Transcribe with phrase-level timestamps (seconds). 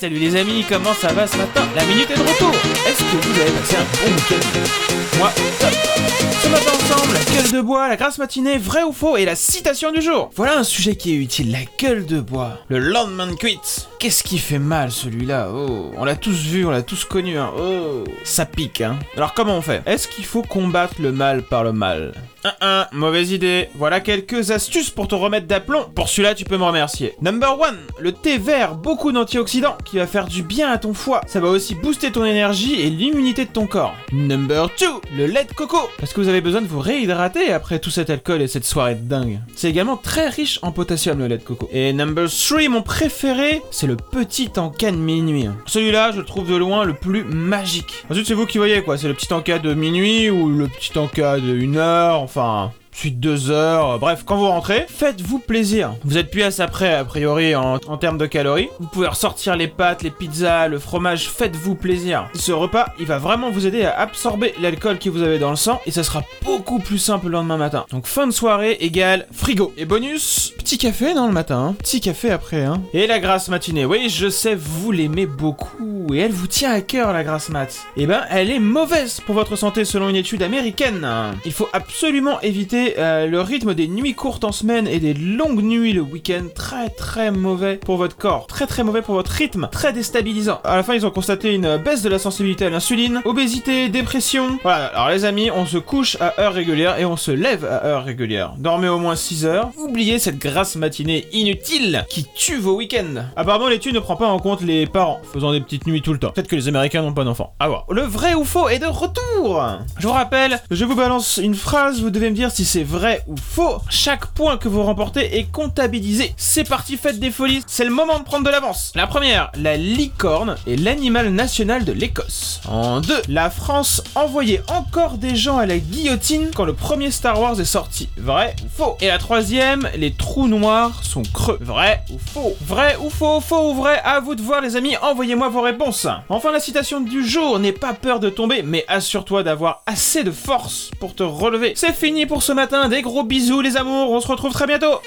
[0.00, 1.60] Salut les amis, comment ça va ce matin?
[1.76, 2.54] La minute est de retour.
[2.88, 7.96] Est-ce que vous avez passé un bon Ce matin ensemble, la gueule de bois, la
[7.96, 11.16] grasse matinée, vrai ou faux et la citation du jour Voilà un sujet qui est
[11.16, 12.58] utile, la gueule de bois.
[12.68, 13.60] Le Landman Quit
[13.98, 15.50] Qu'est-ce qui fait mal celui-là?
[15.52, 17.50] Oh, on l'a tous vu, on l'a tous connu, hein.
[17.58, 18.98] Oh, ça pique, hein.
[19.14, 19.82] Alors comment on fait?
[19.84, 22.14] Est-ce qu'il faut combattre le mal par le mal?
[22.62, 23.68] 1-1, mauvaise idée.
[23.74, 25.84] Voilà quelques astuces pour te remettre d'aplomb.
[25.94, 27.14] Pour celui-là, tu peux me remercier.
[27.20, 31.20] Number 1, le thé vert, beaucoup d'antioxydants qui va faire du bien à ton foie.
[31.26, 33.94] Ça va aussi booster ton énergie et l'immunité de ton corps.
[34.12, 37.78] Number 2, le lait de coco, parce que vous avez besoin de vous réhydrater après
[37.78, 39.40] tout cet alcool et cette soirée de dingue.
[39.56, 41.68] C'est également très riche en potassium le lait de coco.
[41.72, 45.48] Et number 3, mon préféré, c'est le petit encas de minuit.
[45.66, 48.04] Celui-là, je trouve de loin le plus magique.
[48.10, 50.96] Ensuite, c'est vous qui voyez quoi, c'est le petit encas de minuit ou le petit
[50.98, 52.72] encas de 1 heure, enfin
[53.08, 55.94] deux heures, bref, quand vous rentrez, faites-vous plaisir.
[56.04, 58.68] Vous êtes plus prêt, a priori, en, en, termes de calories.
[58.78, 62.28] Vous pouvez ressortir les pâtes, les pizzas, le fromage, faites-vous plaisir.
[62.34, 65.56] Ce repas, il va vraiment vous aider à absorber l'alcool que vous avez dans le
[65.56, 67.86] sang, et ça sera beaucoup plus simple le lendemain matin.
[67.90, 69.72] Donc fin de soirée égale frigo.
[69.76, 71.74] Et bonus, petit café dans le matin, hein.
[71.78, 72.82] petit café après, hein.
[72.92, 76.80] Et la grasse matinée, oui, je sais, vous l'aimez beaucoup, et elle vous tient à
[76.80, 77.86] cœur, la grasse mat.
[77.96, 81.06] Eh ben, elle est mauvaise pour votre santé selon une étude américaine.
[81.44, 85.62] Il faut absolument éviter euh, le rythme des nuits courtes en semaine et des longues
[85.62, 89.68] nuits le week-end, très très mauvais pour votre corps, très très mauvais pour votre rythme,
[89.70, 90.60] très déstabilisant.
[90.64, 94.58] À la fin, ils ont constaté une baisse de la sensibilité à l'insuline, obésité, dépression.
[94.62, 97.84] Voilà, alors les amis, on se couche à heure régulière et on se lève à
[97.84, 98.54] heure régulière.
[98.58, 99.70] Dormez au moins 6 heures.
[99.76, 103.24] Oubliez cette grasse matinée inutile qui tue vos week-ends.
[103.36, 106.18] Apparemment, l'étude ne prend pas en compte les parents faisant des petites nuits tout le
[106.18, 106.30] temps.
[106.30, 107.54] Peut-être que les Américains n'ont pas d'enfants.
[107.58, 107.84] À voir.
[107.90, 109.64] Le vrai ou faux est de retour.
[109.98, 113.22] Je vous rappelle, je vous balance une phrase, vous devez me dire si c'est vrai
[113.26, 113.78] ou faux.
[113.88, 116.34] Chaque point que vous remportez est comptabilisé.
[116.36, 118.92] C'est parti, faites des folies, c'est le moment de prendre de l'avance.
[118.94, 122.60] La première, la licorne est l'animal national de l'Écosse.
[122.68, 127.40] En deux, la France envoyait encore des gens à la guillotine quand le premier Star
[127.40, 128.08] Wars est sorti.
[128.16, 128.96] Vrai ou faux?
[129.00, 131.58] Et la troisième, les trous noirs sont creux.
[131.60, 132.56] Vrai ou faux?
[132.60, 133.40] Vrai ou faux?
[133.40, 134.00] Faux ou vrai?
[134.04, 135.79] À vous de voir les amis, envoyez-moi vos réponses.
[136.28, 140.30] Enfin la citation du jour, n'aie pas peur de tomber, mais assure-toi d'avoir assez de
[140.30, 141.72] force pour te relever.
[141.74, 145.00] C'est fini pour ce matin, des gros bisous les amours, on se retrouve très bientôt